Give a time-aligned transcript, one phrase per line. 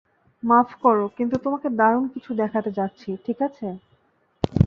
[0.43, 3.67] মাফ কোরো, কিন্তু তোমাকে দারুণ কিছু দেখাতে যাচ্ছি, ঠিক আছে?